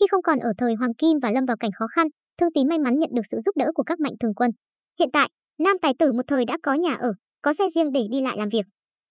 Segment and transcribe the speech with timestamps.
[0.00, 2.06] Khi không còn ở thời Hoàng Kim và lâm vào cảnh khó khăn,
[2.38, 4.50] Thương Tín may mắn nhận được sự giúp đỡ của các mạnh thường quân.
[4.98, 8.00] Hiện tại, nam tài tử một thời đã có nhà ở, có xe riêng để
[8.10, 8.66] đi lại làm việc.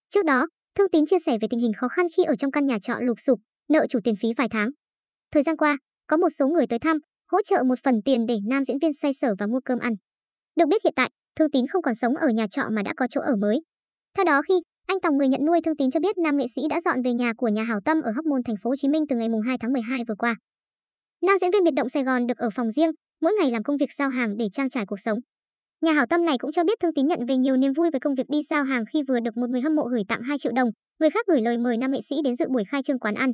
[0.09, 2.65] Trước đó, Thương Tín chia sẻ về tình hình khó khăn khi ở trong căn
[2.65, 3.39] nhà trọ lụp sụp,
[3.69, 4.69] nợ chủ tiền phí vài tháng.
[5.31, 6.97] Thời gian qua, có một số người tới thăm,
[7.31, 9.93] hỗ trợ một phần tiền để nam diễn viên xoay sở và mua cơm ăn.
[10.55, 13.07] Được biết hiện tại, Thương Tín không còn sống ở nhà trọ mà đã có
[13.09, 13.59] chỗ ở mới.
[14.17, 14.53] Theo đó khi
[14.87, 17.13] anh Tòng người nhận nuôi Thương Tín cho biết nam nghệ sĩ đã dọn về
[17.13, 19.27] nhà của nhà hảo tâm ở Hóc Môn thành phố Hồ Chí Minh từ ngày
[19.45, 20.35] 2 tháng 12 vừa qua.
[21.21, 23.77] Nam diễn viên biệt động Sài Gòn được ở phòng riêng, mỗi ngày làm công
[23.77, 25.19] việc giao hàng để trang trải cuộc sống.
[25.81, 27.99] Nhà hảo tâm này cũng cho biết Thương Tín nhận về nhiều niềm vui với
[27.99, 30.37] công việc đi giao hàng khi vừa được một người hâm mộ gửi tặng 2
[30.37, 32.99] triệu đồng, người khác gửi lời mời nam nghệ sĩ đến dự buổi khai trương
[32.99, 33.31] quán ăn.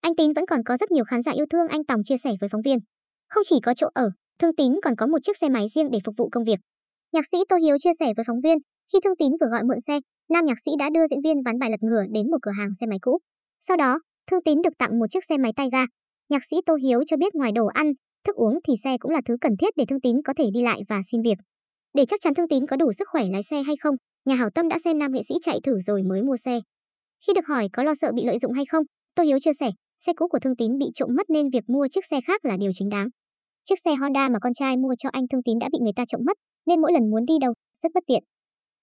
[0.00, 2.30] Anh Tín vẫn còn có rất nhiều khán giả yêu thương anh Tòng chia sẻ
[2.40, 2.78] với phóng viên.
[3.28, 5.98] Không chỉ có chỗ ở, Thương Tín còn có một chiếc xe máy riêng để
[6.04, 6.58] phục vụ công việc.
[7.12, 8.58] Nhạc sĩ Tô Hiếu chia sẻ với phóng viên,
[8.92, 9.98] khi Thương Tín vừa gọi mượn xe,
[10.30, 12.70] nam nhạc sĩ đã đưa diễn viên ván bài lật ngửa đến một cửa hàng
[12.80, 13.18] xe máy cũ.
[13.60, 13.98] Sau đó,
[14.30, 15.84] Thương Tín được tặng một chiếc xe máy tay ga.
[16.30, 17.92] Nhạc sĩ Tô Hiếu cho biết ngoài đồ ăn,
[18.26, 20.62] thức uống thì xe cũng là thứ cần thiết để Thương Tín có thể đi
[20.62, 21.38] lại và xin việc.
[21.94, 24.50] Để chắc chắn Thương Tín có đủ sức khỏe lái xe hay không, nhà hảo
[24.54, 26.60] tâm đã xem nam nghệ sĩ chạy thử rồi mới mua xe.
[27.26, 29.70] Khi được hỏi có lo sợ bị lợi dụng hay không, Tô Hiếu chia sẻ,
[30.06, 32.56] xe cũ của Thương Tín bị trộm mất nên việc mua chiếc xe khác là
[32.56, 33.08] điều chính đáng.
[33.64, 36.04] Chiếc xe Honda mà con trai mua cho anh Thương Tín đã bị người ta
[36.08, 38.22] trộm mất, nên mỗi lần muốn đi đâu rất bất tiện.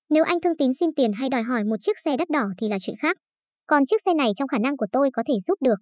[0.09, 2.69] Nếu anh Thương Tín xin tiền hay đòi hỏi một chiếc xe đắt đỏ thì
[2.69, 3.17] là chuyện khác.
[3.67, 5.75] Còn chiếc xe này trong khả năng của tôi có thể giúp được.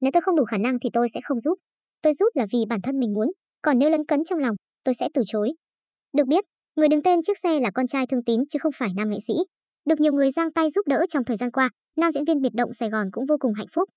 [0.00, 1.58] Nếu tôi không đủ khả năng thì tôi sẽ không giúp.
[2.02, 3.28] Tôi giúp là vì bản thân mình muốn,
[3.62, 5.52] còn nếu lấn cấn trong lòng, tôi sẽ từ chối.
[6.12, 6.44] Được biết,
[6.76, 9.18] người đứng tên chiếc xe là con trai Thương Tín chứ không phải nam nghệ
[9.26, 9.34] sĩ.
[9.88, 12.54] Được nhiều người giang tay giúp đỡ trong thời gian qua, nam diễn viên biệt
[12.54, 13.88] động Sài Gòn cũng vô cùng hạnh phúc.